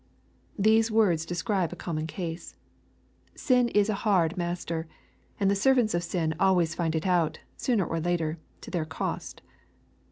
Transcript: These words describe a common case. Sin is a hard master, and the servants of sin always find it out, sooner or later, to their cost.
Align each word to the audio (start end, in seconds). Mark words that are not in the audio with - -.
These 0.57 0.89
words 0.89 1.27
describe 1.27 1.71
a 1.71 1.75
common 1.75 2.07
case. 2.07 2.55
Sin 3.35 3.69
is 3.69 3.87
a 3.87 3.93
hard 4.01 4.35
master, 4.35 4.87
and 5.39 5.47
the 5.51 5.55
servants 5.55 5.93
of 5.93 6.01
sin 6.03 6.33
always 6.39 6.73
find 6.73 6.95
it 6.95 7.05
out, 7.05 7.37
sooner 7.55 7.85
or 7.85 7.99
later, 7.99 8.39
to 8.61 8.71
their 8.71 8.83
cost. 8.85 9.43